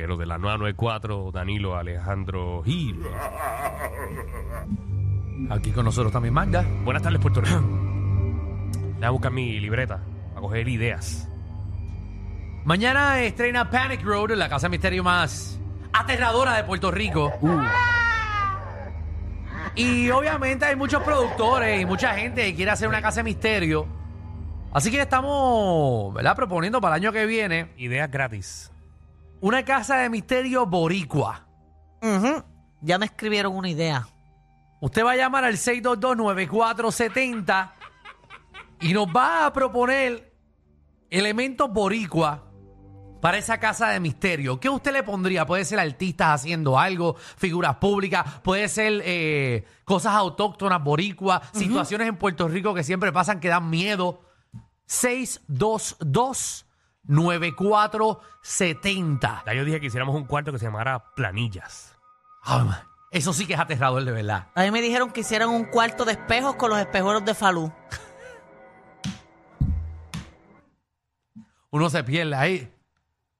reguero 0.00 0.16
de 0.16 0.24
la 0.24 0.38
994, 0.38 1.30
Danilo 1.30 1.76
Alejandro 1.76 2.62
Gil. 2.64 3.02
Aquí 5.50 5.72
con 5.72 5.84
nosotros 5.84 6.10
también 6.10 6.32
Magda. 6.32 6.64
Buenas 6.84 7.02
tardes, 7.02 7.20
Puerto 7.20 7.42
Rico. 7.42 7.60
Voy 7.60 9.04
a 9.04 9.10
buscar 9.10 9.30
mi 9.30 9.60
libreta 9.60 10.00
a 10.34 10.40
coger 10.40 10.66
ideas. 10.68 11.28
Mañana 12.64 13.20
estrena 13.20 13.68
Panic 13.68 14.02
Road, 14.02 14.30
la 14.30 14.48
casa 14.48 14.68
de 14.68 14.70
misterio 14.70 15.04
más 15.04 15.60
aterradora 15.92 16.56
de 16.56 16.64
Puerto 16.64 16.90
Rico. 16.90 17.30
Y 19.74 20.08
obviamente 20.08 20.64
hay 20.64 20.76
muchos 20.76 21.02
productores 21.02 21.78
y 21.78 21.84
mucha 21.84 22.14
gente 22.14 22.42
que 22.44 22.54
quiere 22.54 22.70
hacer 22.70 22.88
una 22.88 23.02
casa 23.02 23.20
de 23.20 23.24
misterio. 23.24 23.86
Así 24.72 24.90
que 24.90 25.02
estamos, 25.02 26.14
¿verdad? 26.14 26.34
Proponiendo 26.36 26.80
para 26.80 26.96
el 26.96 27.02
año 27.02 27.12
que 27.12 27.26
viene 27.26 27.72
Ideas 27.76 28.10
gratis. 28.10 28.70
Una 29.40 29.64
casa 29.64 29.96
de 29.96 30.10
misterio 30.10 30.66
boricua. 30.66 31.46
Ujú. 32.02 32.44
Ya 32.80 32.98
me 32.98 33.06
escribieron 33.06 33.56
una 33.56 33.68
idea. 33.68 34.06
Usted 34.80 35.04
va 35.04 35.12
a 35.12 35.16
llamar 35.16 35.44
al 35.44 35.54
622-9470 35.54 37.70
y 38.80 38.92
nos 38.92 39.06
va 39.08 39.46
a 39.46 39.52
proponer 39.52 40.34
elementos 41.10 41.70
boricua 41.70 42.46
para 43.20 43.38
esa 43.38 43.60
casa 43.60 43.90
de 43.90 44.00
misterio. 44.00 44.58
¿Qué 44.58 44.70
usted 44.70 44.92
le 44.92 45.02
pondría? 45.02 45.44
Puede 45.44 45.66
ser 45.66 45.78
artistas 45.78 46.40
haciendo 46.40 46.78
algo, 46.78 47.16
figuras 47.36 47.76
públicas, 47.76 48.40
puede 48.42 48.66
ser 48.68 49.02
eh, 49.04 49.66
cosas 49.84 50.14
autóctonas 50.14 50.82
boricua, 50.82 51.42
situaciones 51.52 52.08
en 52.08 52.16
Puerto 52.16 52.48
Rico 52.48 52.72
que 52.72 52.82
siempre 52.82 53.12
pasan 53.12 53.40
que 53.40 53.48
dan 53.48 53.68
miedo. 53.68 54.22
622-9470. 57.06 59.44
Ya 59.46 59.54
yo 59.54 59.64
dije 59.64 59.80
que 59.80 59.86
hiciéramos 59.86 60.14
un 60.14 60.24
cuarto 60.24 60.52
que 60.52 60.58
se 60.58 60.66
llamara 60.66 61.14
Planillas. 61.14 61.96
Ay, 62.42 62.64
man, 62.64 62.78
Eso 63.10 63.32
sí 63.32 63.46
que 63.46 63.54
es 63.54 63.60
aterrador 63.60 64.04
de 64.04 64.12
verdad. 64.12 64.48
A 64.54 64.62
mí 64.62 64.70
me 64.70 64.82
dijeron 64.82 65.10
que 65.10 65.20
hicieran 65.20 65.48
un 65.48 65.64
cuarto 65.64 66.04
de 66.04 66.12
espejos 66.12 66.56
con 66.56 66.70
los 66.70 66.78
espejuelos 66.78 67.24
de 67.24 67.34
Falú. 67.34 67.72
Uno 71.70 71.88
se 71.88 72.04
pierde 72.04 72.34
ahí. 72.34 72.72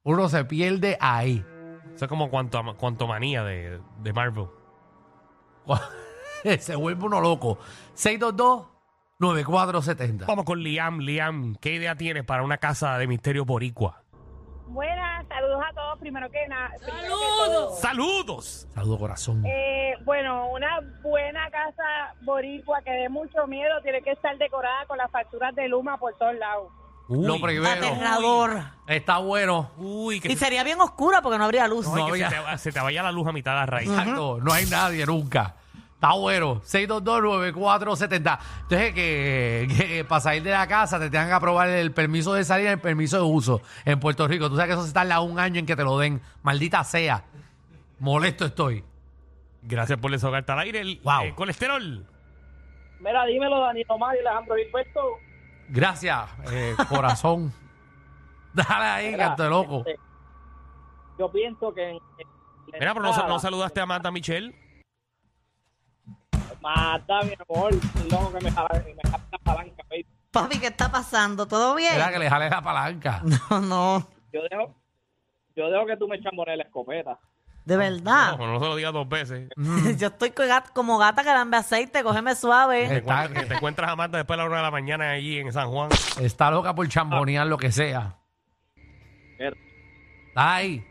Uno 0.02 0.28
se 0.28 0.44
pierde 0.44 0.96
ahí. 1.00 1.44
Eso 1.94 2.04
es 2.04 2.08
como 2.08 2.30
cuanto, 2.30 2.62
cuanto 2.76 3.06
manía 3.06 3.44
de, 3.44 3.80
de 3.98 4.12
Marvel. 4.12 4.48
se 6.60 6.76
vuelve 6.76 7.04
uno 7.04 7.20
loco. 7.20 7.58
622-9470. 9.20 10.26
Vamos 10.26 10.44
con 10.44 10.62
Liam. 10.62 10.98
Liam, 11.00 11.54
¿qué 11.56 11.74
idea 11.74 11.94
tienes 11.94 12.24
para 12.24 12.42
una 12.42 12.56
casa 12.58 12.96
de 12.98 13.06
misterio 13.06 13.44
boricua? 13.44 14.02
Buenas, 14.66 15.26
saludos 15.28 15.62
a 15.68 15.74
todos. 15.74 15.98
Primero 15.98 16.30
que 16.30 16.46
nada. 16.48 16.70
¡Saludos! 16.78 17.80
¡Saludos! 17.80 18.68
Saludo 18.72 18.98
corazón. 18.98 19.44
Eh, 19.44 19.94
bueno, 20.04 20.48
una 20.50 20.78
buena 21.02 21.50
casa 21.50 22.14
boricua 22.22 22.80
que 22.82 22.90
dé 22.92 23.08
mucho 23.08 23.46
miedo 23.48 23.80
tiene 23.82 24.00
que 24.02 24.12
estar 24.12 24.36
decorada 24.38 24.86
con 24.86 24.96
las 24.96 25.10
facturas 25.10 25.54
de 25.56 25.68
Luma 25.68 25.98
por 25.98 26.14
todos 26.16 26.34
lados. 26.36 26.68
Uy, 27.08 27.26
Lo 27.26 27.40
primero. 27.40 27.68
Aterrador. 27.88 28.60
Está 28.86 29.18
bueno. 29.18 29.72
uy, 29.78 30.20
que 30.20 30.28
Y 30.28 30.36
se, 30.36 30.44
sería 30.44 30.62
bien 30.62 30.80
oscura 30.80 31.20
porque 31.20 31.38
no 31.38 31.44
habría 31.44 31.66
luz. 31.66 31.88
no, 31.88 31.98
y 31.98 32.04
que 32.18 32.24
había- 32.24 32.30
se 32.30 32.36
te, 32.52 32.58
se 32.58 32.72
te 32.72 32.80
vaya 32.80 33.02
la 33.02 33.10
luz 33.10 33.26
a 33.26 33.32
mitad 33.32 33.50
de 33.52 33.56
la 33.58 33.66
raíz. 33.66 33.90
Exacto. 33.90 34.38
No 34.40 34.52
hay 34.52 34.66
nadie 34.66 35.04
nunca. 35.04 35.56
Está 36.00 36.14
bueno. 36.14 36.62
622-9470. 36.62 38.38
Entonces, 38.62 38.94
que, 38.94 39.68
que 39.76 40.04
para 40.08 40.20
salir 40.22 40.42
de 40.42 40.50
la 40.50 40.66
casa 40.66 40.98
te 40.98 41.10
tengan 41.10 41.28
que 41.28 41.34
aprobar 41.34 41.68
el 41.68 41.92
permiso 41.92 42.32
de 42.32 42.42
salida 42.42 42.70
y 42.70 42.72
el 42.72 42.80
permiso 42.80 43.18
de 43.18 43.22
uso 43.24 43.60
en 43.84 44.00
Puerto 44.00 44.26
Rico. 44.26 44.48
Tú 44.48 44.56
sabes 44.56 44.68
que 44.68 44.80
eso 44.80 44.86
se 44.86 44.94
tarda 44.94 45.20
un 45.20 45.38
año 45.38 45.58
en 45.58 45.66
que 45.66 45.76
te 45.76 45.84
lo 45.84 45.98
den. 45.98 46.22
Maldita 46.42 46.82
sea. 46.84 47.24
Molesto 47.98 48.46
estoy. 48.46 48.82
Gracias 49.60 49.98
por 49.98 50.10
desahogarte 50.10 50.50
al 50.52 50.60
aire. 50.60 50.80
El, 50.80 51.00
Wow. 51.04 51.20
eh, 51.24 51.34
colesterol. 51.34 52.06
Mira, 53.00 53.26
dímelo, 53.26 53.60
Danilo 53.60 53.98
Mar 53.98 54.16
y 54.16 54.20
Alejandro 54.26 54.54
Gilberto. 54.56 55.00
Gracias, 55.68 56.30
eh, 56.50 56.74
corazón. 56.88 57.52
Dale 58.54 58.84
ahí, 58.86 59.10
Mira, 59.12 59.26
canto 59.28 59.42
de 59.42 59.50
loco. 59.50 59.78
este, 59.86 60.00
yo 61.18 61.30
pienso 61.30 61.74
que 61.74 61.90
en, 61.90 61.96
en 61.96 62.00
la 62.72 62.78
Mira, 62.78 62.94
pero 62.94 63.28
no 63.28 63.38
saludaste 63.38 63.80
a 63.82 63.86
Marta 63.86 64.10
Michelle. 64.10 64.54
Mata, 66.60 67.22
mi 67.22 67.32
amor, 67.48 67.72
loco 68.10 68.32
que 68.38 68.44
me 68.44 68.50
jala, 68.52 68.68
me 68.84 69.10
jala 69.10 69.24
la 69.32 69.38
palanca, 69.38 69.82
baby. 69.88 70.06
Papi, 70.30 70.58
¿qué 70.60 70.66
está 70.68 70.90
pasando? 70.92 71.46
¿Todo 71.46 71.74
bien? 71.74 71.94
Era 71.94 72.10
que 72.10 72.18
le 72.18 72.28
jale 72.30 72.50
la 72.50 72.62
palanca. 72.62 73.22
No, 73.50 73.60
no. 73.60 74.08
Yo 74.32 74.42
dejo, 74.48 74.74
yo 75.56 75.70
dejo 75.70 75.86
que 75.86 75.96
tú 75.96 76.06
me 76.06 76.20
chambones 76.22 76.56
la 76.56 76.64
escopeta. 76.64 77.18
De 77.64 77.76
verdad. 77.76 78.36
No, 78.38 78.46
no 78.46 78.58
se 78.60 78.64
lo 78.66 78.76
digas 78.76 78.92
dos 78.92 79.08
veces. 79.08 79.48
Yo 79.98 80.06
estoy 80.08 80.30
co- 80.30 80.44
gat- 80.44 80.72
como 80.72 80.96
gata 80.98 81.22
que 81.22 81.28
lambe 81.28 81.58
aceite, 81.58 82.02
cógeme 82.02 82.34
suave. 82.34 82.88
Te 82.88 82.96
Está, 82.98 83.24
encuentras, 83.24 83.48
te 83.48 83.54
encuentras 83.54 83.90
a 83.90 83.96
Marta 83.96 84.16
después 84.16 84.36
de 84.38 84.42
la 84.42 84.48
una 84.48 84.56
de 84.56 84.62
la 84.62 84.70
mañana 84.70 85.10
allí 85.10 85.38
en 85.38 85.52
San 85.52 85.68
Juan. 85.70 85.90
está 86.20 86.50
loca 86.50 86.74
por 86.74 86.88
chambonear 86.88 87.46
lo 87.46 87.58
que 87.58 87.70
sea. 87.70 88.16
Mira, 89.38 89.52
Está 90.28 90.54
ahí. 90.54 90.84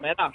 mira, 0.00 0.32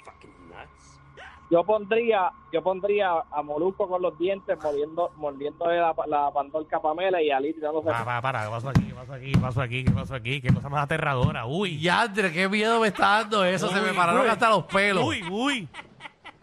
yo 1.50 1.64
pondría, 1.64 2.30
yo 2.52 2.62
pondría 2.62 3.10
a 3.30 3.42
Molusco 3.42 3.88
con 3.88 4.00
los 4.00 4.16
dientes 4.18 4.56
mordiendo, 4.62 5.12
mordiéndole 5.16 5.78
la, 5.78 5.94
la 6.06 6.30
pandorca 6.32 6.76
a 6.76 6.82
Pamela 6.82 7.20
y 7.20 7.30
a 7.30 7.40
Liti 7.40 7.60
dándose 7.60 7.86
Para, 7.90 8.04
para, 8.04 8.22
para. 8.22 8.44
¿Qué 8.44 8.50
pasó 8.50 8.68
aquí? 8.68 8.82
¿Qué 8.86 8.94
pasó 8.94 9.12
aquí? 9.12 9.32
¿Qué 9.32 9.40
pasó 9.40 9.60
aquí? 9.62 9.84
¿Qué 9.84 9.90
pasó 9.92 10.14
aquí? 10.14 10.40
¿Qué 10.40 10.54
cosa 10.54 10.68
más 10.68 10.84
aterradora? 10.84 11.46
Uy. 11.46 11.80
Yandre, 11.80 12.32
qué 12.32 12.48
miedo 12.48 12.80
me 12.80 12.88
está 12.88 13.20
dando 13.20 13.44
eso. 13.44 13.68
se 13.68 13.80
me 13.80 13.92
pararon 13.92 14.22
uy. 14.22 14.28
hasta 14.28 14.48
los 14.48 14.64
pelos. 14.64 15.04
Uy, 15.04 15.22
uy. 15.30 15.68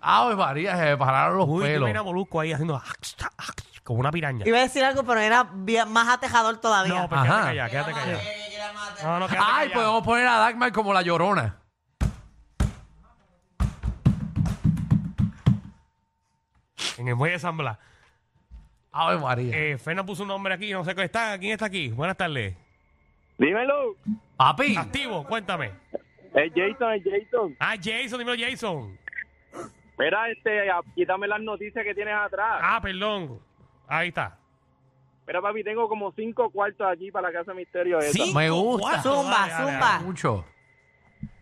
Ave 0.01 0.35
María, 0.35 0.75
se 0.78 0.84
me 0.85 0.97
pararon 0.97 1.38
los 1.38 1.47
Uy, 1.50 1.63
pelos. 1.63 1.88
mira 1.88 2.03
Molusco 2.03 2.39
ahí 2.39 2.51
haciendo 2.53 2.81
como 3.84 4.01
una 4.01 4.12
piraña. 4.12 4.45
Iba 4.45 4.57
a 4.57 4.62
decir 4.62 4.84
algo, 4.84 5.03
pero 5.03 5.22
era 5.22 5.47
bien- 5.53 5.89
más 5.89 6.09
aterrador 6.09 6.57
todavía. 6.57 6.94
No, 7.03 7.07
pues 7.07 7.22
Ajá. 7.22 7.28
quédate 7.28 7.45
callada, 7.47 7.69
quédate 7.69 7.91
callada. 7.94 8.22
No, 9.03 9.19
no, 9.19 9.28
quédate 9.28 9.45
Ay, 9.50 9.69
podemos 9.69 10.03
poner 10.03 10.28
a 10.28 10.38
Dagmar 10.39 10.72
como 10.74 10.94
la 10.94 11.01
llorona. 11.01 11.62
En 17.07 17.12
el 17.12 17.16
muelle 17.16 17.34
de 17.35 17.40
San 17.40 17.56
Blas. 17.56 17.78
Ave 18.91 19.18
María. 19.18 19.57
Eh, 19.57 19.78
Fernan 19.78 20.06
puso 20.06 20.23
un 20.23 20.28
nombre 20.28 20.53
aquí, 20.53 20.73
no 20.73 20.84
sé 20.84 20.94
qué 20.94 21.03
está. 21.03 21.40
¿Quién 21.40 21.53
está 21.53 21.68
aquí? 21.68 21.88
Buenas 21.88 22.18
tardes. 22.18 22.53
Dímelo, 23.38 23.95
Papi, 24.35 24.75
Activo, 24.75 25.23
cuéntame. 25.23 25.72
es 26.34 26.51
Jason, 26.53 26.91
es 26.95 27.03
Jason. 27.06 27.56
Ah, 27.62 27.75
Jason, 27.81 28.19
dímelo 28.19 28.35
Jason. 28.38 28.97
Mira, 29.97 30.29
este, 30.29 30.69
a- 30.69 30.81
quítame 30.95 31.29
las 31.29 31.40
noticias 31.40 31.81
que 31.85 31.95
tienes 31.95 32.13
atrás. 32.13 32.59
Ah, 32.62 32.81
perdón. 32.81 33.39
Ahí 33.88 34.09
está. 34.09 34.38
Mira, 35.25 35.41
papi, 35.41 35.63
tengo 35.63 35.88
como 35.88 36.12
cinco 36.12 36.50
cuartos 36.50 36.85
allí 36.88 37.09
para 37.09 37.29
la 37.31 37.39
casa 37.39 37.53
misterio 37.53 38.00
esa. 38.00 38.12
Sí. 38.12 38.34
me 38.35 38.50
gusta. 38.50 39.01
Zumba, 39.01 39.47
Dale, 39.47 39.53
dale, 39.53 39.72
zumba. 39.72 40.00
Mucho. 40.01 40.45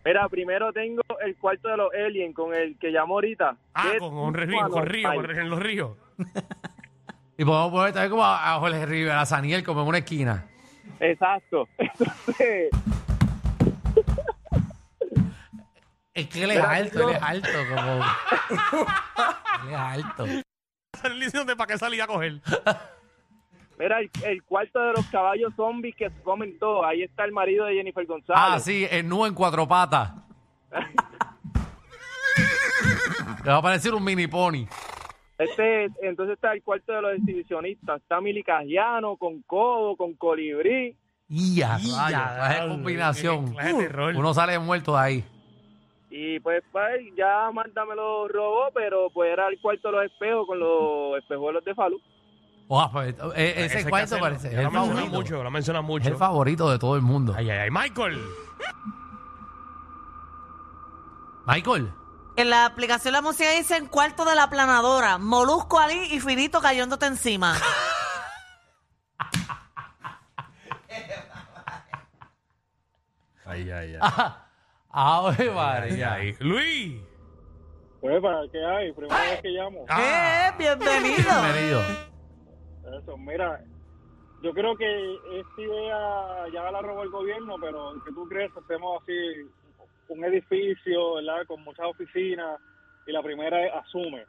Mira, 0.04 0.28
primero 0.28 0.72
tengo 0.72 1.02
el 1.26 1.36
cuarto 1.36 1.68
de 1.68 1.76
los 1.76 1.92
aliens 1.94 2.34
con 2.34 2.54
el 2.54 2.78
que 2.78 2.90
llamó 2.90 3.14
ahorita. 3.14 3.56
Ah, 3.74 3.92
con, 3.98 4.14
con 4.14 4.34
río, 4.34 4.68
con 4.70 4.86
río, 4.86 5.14
con- 5.14 5.30
en 5.38 5.50
los 5.50 5.60
ríos. 5.60 5.90
Y 7.38 7.44
podemos 7.44 7.70
poner 7.70 7.92
también 7.92 8.10
como 8.12 8.24
a, 8.24 8.54
a 8.54 8.58
Jorge 8.60 8.86
Rivera, 8.86 9.20
a 9.20 9.26
Saniel 9.26 9.62
como 9.62 9.82
en 9.82 9.88
una 9.88 9.98
esquina. 9.98 10.46
Exacto. 11.00 11.68
Entonces, 11.78 12.70
Es 16.14 16.28
que 16.28 16.44
él 16.44 16.50
es 16.52 16.64
alto, 16.64 17.10
él 17.10 17.16
es 17.16 17.22
alto, 17.22 17.48
como. 17.68 17.92
él 19.64 19.68
es 19.70 19.76
alto. 19.76 20.24
Están 20.94 21.20
diciendo 21.20 21.54
para 21.58 21.66
qué 21.74 21.78
salí 21.78 22.00
a 22.00 22.06
coger. 22.06 22.40
mira, 23.78 24.00
el, 24.00 24.10
el 24.24 24.42
cuarto 24.42 24.80
de 24.80 24.92
los 24.94 25.04
caballos 25.08 25.52
zombies 25.56 25.94
que 25.94 26.08
se 26.08 26.22
comen 26.22 26.58
todo. 26.58 26.86
Ahí 26.86 27.02
está 27.02 27.26
el 27.26 27.32
marido 27.32 27.66
de 27.66 27.74
Jennifer 27.74 28.06
González. 28.06 28.42
Ah, 28.42 28.58
sí, 28.58 28.86
el 28.90 29.06
nu 29.06 29.26
en 29.26 29.34
cuatro 29.34 29.68
patas. 29.68 30.12
Le 33.46 33.52
va 33.52 33.58
a 33.58 33.62
parecer 33.62 33.94
un 33.94 34.02
mini 34.02 34.26
pony. 34.26 34.66
Este, 35.38 35.84
entonces 36.02 36.34
está 36.34 36.52
el 36.52 36.64
cuarto 36.64 36.92
de 36.92 37.00
los 37.00 37.12
exhibicionistas. 37.14 38.02
Está 38.02 38.20
Mili 38.20 38.42
Cajiano 38.42 39.16
con 39.16 39.40
codo, 39.42 39.94
con 39.96 40.14
colibrí. 40.14 40.96
Y 41.28 41.54
ya, 41.54 41.78
Ya, 41.78 41.78
rayos, 41.78 42.08
clase 42.08 42.42
de 42.42 42.54
diablo, 42.54 42.74
combinación. 42.74 43.56
Uno 44.16 44.34
sale 44.34 44.58
muerto 44.58 44.94
de 44.94 44.98
ahí. 44.98 45.24
Y 46.10 46.40
pues, 46.40 46.64
pues, 46.72 47.02
ya 47.16 47.48
Marta 47.52 47.84
me 47.84 47.94
lo 47.94 48.26
robó, 48.26 48.64
pero 48.74 49.10
pues 49.14 49.32
era 49.32 49.46
el 49.46 49.60
cuarto 49.60 49.92
de 49.92 49.96
los 49.96 50.04
espejos 50.06 50.44
con 50.44 50.58
los 50.58 51.18
espejuelos 51.18 51.64
de 51.64 51.74
Falú. 51.76 52.00
Oja, 52.66 52.90
pues, 52.90 53.14
eh, 53.36 53.54
ese, 53.58 53.78
Ese 53.78 53.88
cuarto 53.88 54.18
parece. 54.18 54.48
Es 54.48 54.54
Lo 54.54 54.70
mencionan 54.72 54.88
favorito. 54.96 55.16
mucho, 55.16 55.44
lo 55.44 55.50
mencionan 55.52 55.82
Es 55.84 55.88
mucho. 55.88 56.08
el 56.08 56.16
favorito 56.16 56.68
de 56.68 56.78
todo 56.80 56.96
el 56.96 57.02
mundo. 57.02 57.32
Ay, 57.36 57.48
ay, 57.48 57.58
ay. 57.58 57.70
Michael. 57.70 58.18
Michael. 61.46 61.92
En 62.36 62.50
la 62.50 62.66
aplicación 62.66 63.12
la 63.14 63.22
música 63.22 63.50
dice 63.52 63.76
en 63.76 63.86
cuarto 63.86 64.24
de 64.24 64.34
la 64.34 64.48
planadora, 64.50 65.16
molusco 65.18 65.78
Ali 65.78 66.14
y 66.14 66.20
finito 66.20 66.60
cayéndote 66.60 67.06
encima. 67.06 67.54
Ay, 73.44 73.70
ay, 73.70 73.96
ay. 74.00 74.32
Ave 74.90 75.50
María. 75.50 76.14
Ahí. 76.14 76.34
Luis. 76.40 77.00
Pues, 78.00 78.20
¿para 78.22 78.40
qué 78.50 78.64
hay? 78.64 78.92
Primera 78.92 79.20
vez 79.20 79.42
que 79.42 79.48
llamo. 79.48 79.84
Ah, 79.88 80.48
Eh, 80.50 80.54
bienvenido. 80.58 81.42
Bienvenido. 81.42 81.80
Eso, 83.02 83.16
mira, 83.18 83.60
yo 84.42 84.52
creo 84.52 84.76
que 84.76 85.14
esta 85.40 85.60
idea 85.60 86.44
ya 86.52 86.70
la 86.70 86.80
robó 86.82 87.02
el 87.02 87.10
gobierno, 87.10 87.56
pero 87.60 87.94
que 88.04 88.12
tú 88.12 88.28
crees 88.28 88.52
que 88.52 88.60
hacemos 88.60 89.02
así 89.02 89.12
un 90.08 90.24
edificio, 90.24 91.14
¿verdad? 91.14 91.46
Con 91.46 91.62
muchas 91.64 91.86
oficinas 91.86 92.58
y 93.06 93.12
la 93.12 93.22
primera 93.22 93.64
es 93.66 93.72
asume. 93.74 94.24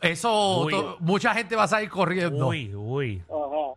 Eso, 0.00 0.62
Uy. 0.64 0.72
to- 0.72 0.96
mucha 1.00 1.34
gente 1.34 1.56
va 1.56 1.64
a 1.64 1.68
salir 1.68 1.88
corriendo. 1.90 2.48
Uy, 2.48 2.74
uy. 2.74 3.22
Ajá. 3.28 3.74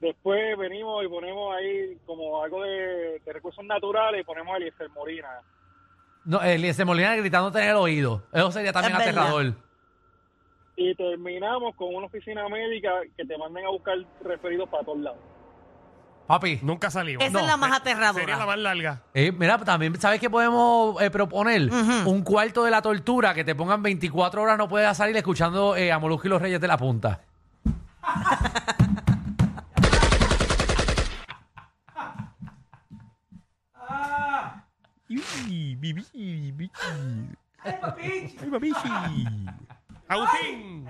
Después 0.00 0.56
venimos 0.58 1.04
y 1.04 1.08
ponemos 1.08 1.54
ahí 1.56 1.96
como 2.06 2.42
algo 2.42 2.62
de, 2.62 3.20
de 3.24 3.32
recursos 3.32 3.64
naturales 3.64 4.20
y 4.20 4.24
ponemos 4.24 4.52
a 4.54 4.56
Eliezer 4.56 4.88
Molina. 4.90 5.28
No, 6.24 6.40
Eliezer 6.42 6.86
Molina 6.86 7.14
gritándote 7.16 7.62
en 7.62 7.68
el 7.70 7.76
oído. 7.76 8.22
Eso 8.32 8.50
sería 8.50 8.72
también 8.72 8.92
Es 8.96 8.98
verdad. 9.06 9.22
aterrador. 9.26 9.54
Y 10.76 10.94
terminamos 10.94 11.74
con 11.76 11.94
una 11.94 12.06
oficina 12.06 12.48
médica 12.48 12.90
que 13.16 13.24
te 13.24 13.36
manden 13.38 13.64
a 13.66 13.68
buscar 13.68 13.98
referidos 14.24 14.68
para 14.68 14.84
todos 14.84 14.98
lados. 14.98 15.18
Papi, 16.26 16.60
Nunca 16.62 16.90
salimos. 16.90 17.24
Esa 17.24 17.40
es 17.40 17.46
la 17.46 17.56
más 17.56 17.72
aterradora. 17.72 18.20
Sería 18.20 18.36
la 18.36 18.46
más 18.46 18.58
larga. 18.58 19.02
eh, 19.14 19.32
mira, 19.32 19.58
también, 19.58 20.00
¿sabes 20.00 20.20
qué 20.20 20.30
podemos 20.30 21.00
eh, 21.02 21.10
proponer? 21.10 21.70
Un 22.06 22.22
cuarto 22.22 22.64
de 22.64 22.70
la 22.70 22.80
tortura 22.80 23.34
que 23.34 23.44
te 23.44 23.54
pongan 23.54 23.82
24 23.82 24.42
horas, 24.42 24.56
no 24.58 24.68
puedes 24.68 24.96
salir 24.96 25.16
escuchando 25.16 25.76
eh, 25.76 25.92
a 25.92 25.98
Molusco 25.98 26.26
y 26.28 26.30
los 26.30 26.40
Reyes 26.40 26.60
de 26.60 26.68
la 26.68 26.76
Punta. 26.76 27.20
Agustín. 40.08 40.86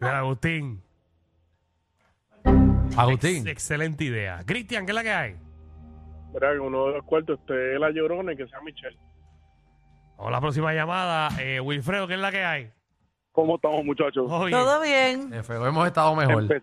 Mira, 0.00 0.18
Agustín. 0.18 0.82
Agustín. 2.96 3.38
Ex- 3.46 3.46
excelente 3.52 4.04
idea. 4.04 4.42
Cristian, 4.46 4.86
¿qué 4.86 4.92
es 4.92 4.96
la 4.96 5.02
que 5.02 5.12
hay? 5.12 5.36
Verá, 6.32 6.52
que 6.52 6.58
uno 6.60 6.86
de 6.86 6.92
los 6.94 7.04
cuartos 7.04 7.38
esté 7.40 7.78
la 7.78 7.90
llorona 7.90 8.32
y 8.32 8.36
que 8.36 8.46
sea 8.46 8.60
Michelle. 8.60 8.96
Vamos 10.16 10.28
a 10.28 10.30
la 10.30 10.40
próxima 10.40 10.72
llamada. 10.72 11.28
Eh, 11.40 11.60
Wilfredo, 11.60 12.06
¿qué 12.06 12.14
es 12.14 12.20
la 12.20 12.30
que 12.30 12.44
hay? 12.44 12.70
¿Cómo 13.32 13.56
estamos, 13.56 13.84
muchachos? 13.84 14.26
Oye, 14.30 14.52
Todo 14.52 14.80
bien. 14.80 15.32
Eh, 15.32 15.42
feo, 15.42 15.66
hemos 15.66 15.86
estado 15.86 16.14
mejor. 16.16 16.44
Empe- 16.44 16.62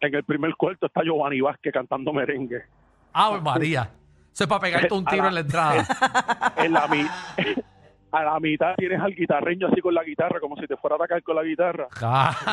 En 0.00 0.14
el 0.14 0.22
primer 0.24 0.54
cuarto 0.54 0.86
está 0.86 1.02
Giovanni 1.02 1.40
Vázquez 1.40 1.72
cantando 1.72 2.12
merengue. 2.12 2.62
Ave 3.12 3.40
María. 3.40 3.90
Eso 4.32 4.44
es 4.44 4.48
para 4.48 4.60
pegarte 4.60 4.92
un 4.94 5.04
tiro 5.04 5.26
en 5.28 5.34
la 5.34 5.40
entrada. 5.40 5.86
En 6.56 6.72
la 6.72 6.86
mi- 6.86 7.06
a 8.12 8.22
la 8.24 8.38
mitad 8.40 8.74
tienes 8.76 9.00
al 9.00 9.12
guitarreño 9.14 9.66
así 9.66 9.80
con 9.80 9.92
la 9.92 10.04
guitarra, 10.04 10.38
como 10.38 10.56
si 10.56 10.66
te 10.68 10.76
fuera 10.76 10.94
a 10.94 10.98
atacar 10.98 11.20
con 11.24 11.34
la 11.34 11.42
guitarra. 11.42 11.88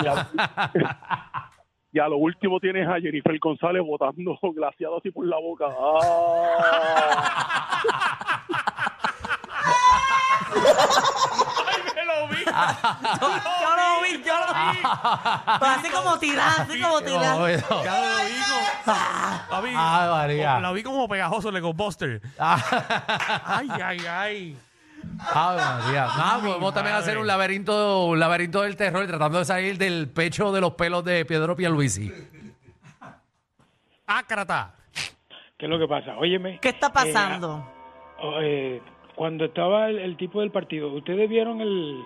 Y 0.04 0.08
a, 0.08 1.52
y 1.94 2.00
a 2.00 2.08
lo 2.08 2.18
último 2.18 2.60
tienes 2.60 2.88
a 2.88 3.00
Jennifer 3.00 3.38
González 3.40 3.84
botando 3.86 4.38
glaciado 4.56 4.98
así 4.98 5.12
por 5.12 5.26
la 5.26 5.38
boca. 5.38 5.66
¡Ah! 5.70 7.22
¡Ay, 11.68 11.82
me 11.96 12.06
lo 12.06 12.28
vi! 12.30 12.44
Yo 12.46 13.70
lo 13.76 14.02
vi, 14.04 14.24
yo 14.24 14.34
lo 14.40 14.54
vi. 14.54 14.80
Pero 15.60 15.72
así 15.72 15.90
como 15.90 16.20
tirar, 16.20 16.62
así 16.62 16.82
como 16.82 17.02
tirar. 17.02 17.38
No, 17.38 17.40
no. 17.40 17.84
Ya 17.84 18.00
lo 18.00 18.26
vi 18.26 18.42
como... 18.42 19.78
Ay, 19.80 20.10
María. 20.10 20.60
la 20.60 20.72
vi 20.72 20.84
como 20.84 21.08
pegajoso 21.08 21.50
el 21.50 21.62
Ghostbuster. 21.62 22.22
Ay, 22.38 23.70
ay, 23.84 24.00
ay. 24.10 24.58
Ave 25.34 25.62
María. 25.62 26.06
Nada, 26.18 26.40
podemos 26.42 26.74
también 26.74 26.96
hacer 26.96 27.18
un 27.18 27.28
laberinto, 27.28 28.06
un 28.06 28.20
laberinto 28.20 28.62
del 28.62 28.76
terror 28.76 29.06
tratando 29.08 29.40
de 29.40 29.46
salir 29.46 29.78
del 29.78 30.10
pecho 30.10 30.52
de 30.52 30.62
los 30.62 30.74
pelos 30.74 31.04
de 31.04 31.24
Pedro 31.26 31.56
Pierluisi. 31.56 32.12
Ácrata. 34.08 34.74
¿Qué 35.58 35.66
es 35.66 35.70
lo 35.70 35.80
que 35.80 35.88
pasa? 35.88 36.18
Óyeme. 36.18 36.60
¿Qué 36.60 36.70
está 36.70 36.92
pasando? 36.92 37.66
oh, 38.20 38.40
eh, 38.42 38.82
cuando 39.16 39.46
estaba 39.46 39.90
el, 39.90 40.00
el 40.00 40.18
tipo 40.18 40.42
del 40.42 40.52
partido, 40.52 40.92
¿ustedes 40.94 41.30
vieron 41.30 41.62
el, 41.62 42.02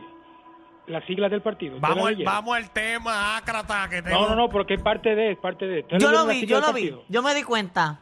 las 0.88 1.04
siglas 1.06 1.32
del 1.32 1.42
partido? 1.42 1.76
¿Ustedes 1.78 1.96
Vamos, 1.96 2.08
al- 2.10 2.24
vamos 2.24 2.56
al 2.58 2.70
tema, 2.72 3.38
Ácrata, 3.38 3.88
que 3.90 4.02
tengo... 4.02 4.20
No, 4.20 4.30
no, 4.30 4.36
no, 4.36 4.50
porque 4.50 4.74
es 4.76 4.82
parte 4.82 5.16
de, 5.16 5.32
es 5.32 5.38
parte 5.38 5.66
de. 5.66 5.80
¿Ustedes 5.82 6.04
Yo 6.04 6.12
lo 6.12 6.26
vi, 6.28 6.46
yo 6.46 6.60
lo 6.60 6.74
vi. 6.74 6.94
Yo 7.08 7.24
me 7.24 7.34
di 7.34 7.44
cuenta. 7.44 8.02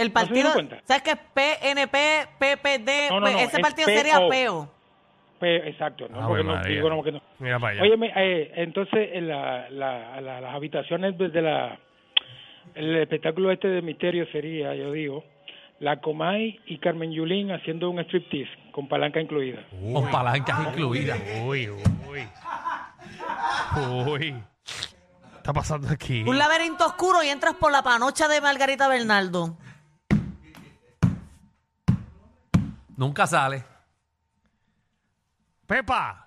El 0.00 0.08
¿No 0.08 0.14
partido, 0.14 0.52
cuenta? 0.52 0.80
¿sabes 0.84 1.02
qué? 1.02 1.16
PNP, 1.16 2.28
PPD, 2.38 3.10
No, 3.10 3.20
no, 3.20 3.26
pues 3.26 3.32
no, 3.34 3.38
ese 3.40 3.56
es 3.56 3.62
partido 3.62 3.86
PO. 3.88 3.92
sería 3.94 4.28
PEO. 4.28 4.70
Pues, 5.38 5.62
exacto, 5.66 6.06
¿no? 6.08 6.28
Porque 6.28 6.44
no, 6.44 6.62
digo, 6.64 6.88
no, 6.90 6.96
porque 6.96 7.12
no. 7.12 7.22
Mira 7.38 7.58
para 7.58 7.72
allá. 7.72 7.82
Óyeme, 7.82 8.12
eh, 8.14 8.52
entonces 8.56 9.10
en 9.14 9.28
la, 9.28 9.70
la, 9.70 10.20
la- 10.20 10.40
las 10.40 10.54
habitaciones 10.54 11.16
desde 11.16 11.40
la 11.42 11.78
el 12.74 12.96
espectáculo 12.96 13.50
este 13.50 13.68
de 13.68 13.82
misterio 13.82 14.26
sería, 14.30 14.74
yo 14.74 14.92
digo, 14.92 15.24
la 15.80 16.00
Comay 16.00 16.60
y 16.66 16.78
Carmen 16.78 17.10
Yulín 17.10 17.50
haciendo 17.52 17.88
un 17.90 17.98
striptease 18.00 18.50
con 18.70 18.86
palanca 18.86 19.20
incluida. 19.20 19.64
Con 19.92 20.10
palancas 20.10 20.68
incluidas. 20.68 21.18
Uy, 21.44 21.68
uy. 21.70 22.28
Uy. 24.06 24.34
¿Qué 24.64 25.36
está 25.38 25.52
pasando 25.52 25.88
aquí? 25.88 26.22
Un 26.26 26.38
laberinto 26.38 26.84
oscuro 26.86 27.22
y 27.22 27.28
entras 27.28 27.54
por 27.54 27.72
la 27.72 27.82
panocha 27.82 28.28
de 28.28 28.40
Margarita 28.40 28.88
Bernaldo. 28.88 29.56
Nunca 33.00 33.26
sale. 33.26 33.64
Pepa. 35.66 36.22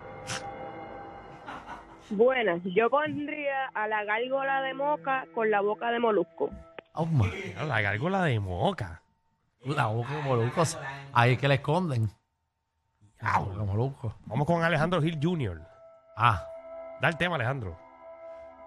Buenas, 2.10 2.62
yo 2.64 2.90
pondría 2.90 3.68
a 3.74 3.86
la 3.86 4.02
gárgola 4.02 4.60
de 4.60 4.74
moca 4.74 5.24
con 5.36 5.52
la 5.52 5.60
boca 5.60 5.92
de 5.92 6.00
molusco. 6.00 6.50
Oh, 6.94 7.06
my. 7.06 7.30
Mira, 7.30 7.64
La 7.66 7.80
gárgola 7.80 8.24
de 8.24 8.40
moca. 8.40 9.02
La 9.64 9.86
boca 9.86 10.16
de 10.16 10.22
moluscos. 10.22 10.76
Ahí 11.12 11.34
es 11.34 11.38
que 11.38 11.46
le 11.46 11.54
esconden. 11.54 12.10
La 13.20 13.38
boca 13.38 13.60
de 13.60 13.66
molusco. 13.66 14.16
Vamos 14.26 14.44
con 14.44 14.64
Alejandro 14.64 15.00
Gil 15.00 15.20
Jr. 15.22 15.62
Ah. 16.16 16.44
Da 17.00 17.08
el 17.08 17.16
tema, 17.16 17.36
Alejandro. 17.36 17.78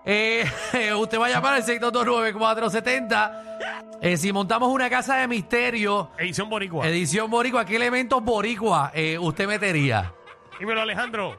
Eh, 0.09 0.45
usted 0.97 1.19
va 1.19 1.25
a 1.25 1.29
llamar 1.29 1.55
al 1.55 1.63
6229470. 1.63 3.97
Eh, 4.01 4.15
si 4.15 4.31
montamos 4.31 4.69
una 4.69 4.89
casa 4.89 5.17
de 5.17 5.27
misterio, 5.27 6.11
Edición 6.17 6.49
Boricua. 6.49 6.87
edición 6.87 7.29
boricua, 7.29 7.65
¿qué 7.65 7.75
elementos 7.75 8.23
boricua 8.23 8.91
eh, 8.93 9.17
usted 9.19 9.45
metería? 9.47 10.13
Dímelo, 10.59 10.81
Alejandro. 10.81 11.37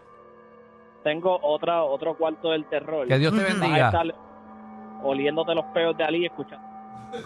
Tengo 1.04 1.38
otra, 1.42 1.82
otro 1.84 2.14
cuarto 2.16 2.50
del 2.50 2.66
terror. 2.68 3.06
Que 3.08 3.16
Dios 3.18 3.32
te 3.32 3.38
Ujú. 3.38 3.46
Vas 3.48 3.56
a 3.56 3.60
bendiga. 3.60 3.86
estar 3.86 4.14
oliéndote 5.04 5.54
los 5.54 5.64
peos 5.66 5.96
de 5.96 6.04
Ali 6.04 6.24
y 6.24 6.26
escuchando. 6.26 6.66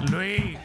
Luis. 0.12 0.56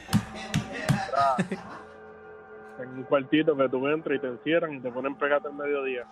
En 2.80 2.90
un 2.90 3.04
cuartito 3.04 3.56
que 3.56 3.70
tú 3.70 3.88
entras 3.88 4.18
y 4.18 4.22
te 4.22 4.28
encierran 4.28 4.74
y 4.74 4.80
te 4.80 4.92
ponen 4.92 5.16
pegate 5.16 5.48
al 5.48 5.54
mediodía. 5.54 6.06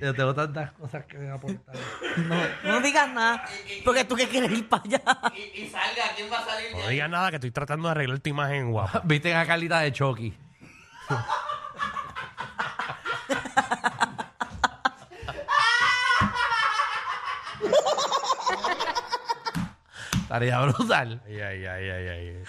Yo 0.00 0.14
tengo 0.14 0.34
tantas 0.34 0.72
cosas 0.72 1.04
que 1.06 1.28
aportar. 1.28 1.74
No, 2.16 2.34
no 2.64 2.80
digas 2.80 3.12
nada, 3.12 3.44
porque 3.84 4.04
tú 4.04 4.16
que 4.16 4.26
quieres 4.26 4.50
ir 4.50 4.66
para 4.66 4.82
allá. 4.84 5.02
No 6.72 6.88
digas 6.88 7.10
nada 7.10 7.28
que 7.28 7.36
estoy 7.36 7.50
tratando 7.50 7.88
de 7.88 7.92
arreglar 7.92 8.20
tu 8.20 8.30
imagen 8.30 8.70
guapa. 8.70 9.02
Viste 9.04 9.34
a 9.34 9.46
Carlita 9.46 9.80
de 9.80 9.92
Chucky. 9.92 10.34
Tarea 20.36 20.60
brutal. 20.60 21.22
Ay, 21.24 21.40
ay, 21.40 21.64
ay, 21.64 21.88
ay, 21.88 22.08
ay. 22.08 22.44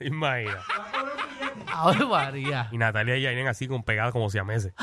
Imagina. 0.00 0.62
Ay, 1.72 1.98
María. 2.10 2.68
Y 2.72 2.78
Natalia 2.78 3.16
y 3.16 3.22
Yainen 3.22 3.46
así 3.46 3.68
con 3.68 3.84
pegadas 3.84 4.10
como 4.12 4.30
si 4.30 4.38
a 4.38 4.42
meses. 4.42 4.74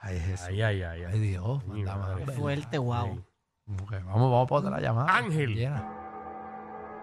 Ay, 0.00 0.20
Jesús. 0.20 0.48
Ay, 0.48 0.60
ay, 0.60 0.82
ay, 0.82 1.04
Ay, 1.04 1.10
ay. 1.14 1.18
Dios. 1.18 1.66
Mi 1.68 1.82
manda 1.82 1.96
madre. 1.96 2.26
Fuerte, 2.34 2.76
wow. 2.76 3.24
Ok, 3.80 3.92
vamos, 4.04 4.30
vamos 4.30 4.48
para 4.50 4.58
otra 4.60 4.80
llamada. 4.80 5.16
Ángel. 5.16 5.54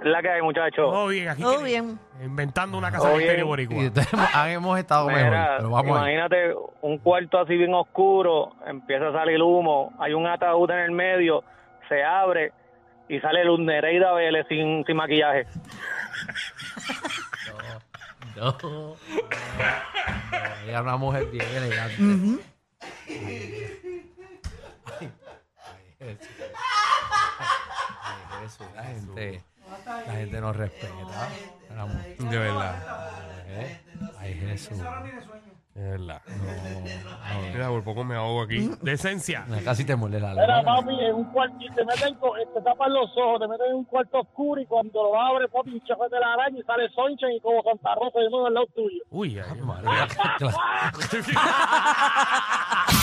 La 0.04 0.22
que 0.22 0.30
hay, 0.30 0.42
muchachos. 0.42 0.92
Todo 0.92 1.08
bien, 1.08 1.30
aquí. 1.30 1.42
Todo 1.42 1.64
bien. 1.64 1.98
Inventando 2.24 2.78
una 2.78 2.92
casa 2.92 3.10
de 3.10 3.18
misterio 3.18 3.48
boricua. 3.48 3.76
Y 3.78 3.86
hemos, 3.88 4.08
han- 4.36 4.50
hemos 4.50 4.80
estado 4.80 5.08
mejor, 5.08 5.24
Mira, 5.24 5.54
pero 5.58 5.70
vamos 5.70 5.98
ahí. 6.02 6.14
imagínate 6.14 6.54
un 6.82 6.98
cuarto 7.00 7.40
así 7.40 7.56
bien 7.56 7.74
oscuro, 7.74 8.54
empieza 8.68 9.08
a 9.10 9.14
salir 9.14 9.42
humo, 9.42 9.94
hay 10.00 10.14
un 10.14 10.28
ataúd 10.28 10.70
en 10.72 10.80
el 10.80 10.92
medio, 10.92 11.44
se 11.90 12.04
abre 12.04 12.52
y 13.08 13.20
sale 13.20 13.44
Luz 13.46 13.60
Nereida 13.60 14.12
Vélez 14.14 14.46
sin, 14.50 14.84
sin 14.86 14.96
maquillaje. 14.96 15.46
No. 18.36 18.52
no, 18.64 18.70
no. 18.70 18.96
Ella 20.66 20.76
es 20.78 20.82
una 20.82 20.98
mujer 20.98 21.28
bien 21.28 21.46
elegante. 21.56 21.96
Ay, 25.00 25.12
ay, 26.00 26.18
Jesús. 26.18 26.28
Ay, 28.02 28.42
Jesús, 28.42 28.68
La 28.76 28.84
gente, 28.84 29.44
la 29.86 30.13
gente 30.13 30.42
no 30.42 30.54
respeta. 30.54 31.30
De 32.20 32.38
verdad. 32.38 32.75
¿Eh? 33.48 33.80
Ay, 34.20 34.34
Jesús. 34.36 34.80
De 35.74 35.82
verdad. 35.90 36.22
Mira, 37.52 37.68
por 37.70 37.84
poco 37.84 38.04
me 38.04 38.16
ahogo 38.16 38.44
aquí. 38.44 38.70
De 38.82 38.94
esencia. 38.94 39.46
Casi 39.66 39.84
te 39.86 39.96
muerde 39.96 40.20
la 40.20 40.34
Mira, 40.34 40.58
lengua. 40.58 40.75
papi, 40.78 41.00
en 41.00 41.16
un 41.16 41.24
cuarto, 41.32 41.58
te 41.58 41.84
meten, 41.86 42.16
te 42.54 42.62
tapan 42.62 42.94
los 42.94 43.10
ojos, 43.18 43.40
te 43.40 43.48
meten 43.48 43.68
en 43.72 43.75
un 43.78 43.86
cuarto 43.86 44.20
oscuro 44.20 44.62
y 44.62 44.66
cuando 44.68 45.02
lo 45.04 45.20
abres, 45.20 45.50
papi, 45.52 45.72
un 45.72 45.82
chofer 45.84 46.10
de 46.12 46.20
la 46.20 46.34
araña 46.34 46.60
y 46.60 46.63
sale 46.63 46.90
Sonchen 46.90 47.32
y 47.32 47.40
como 47.42 47.63
Santa 47.63 47.96
Rosa 47.96 48.20
de 48.20 48.30
nuevo 48.30 48.46
al 48.48 48.54
lado 48.54 48.68
tuyo. 48.75 49.04
Uy, 49.10 49.40
ay, 49.40 49.62
María, 49.62 50.08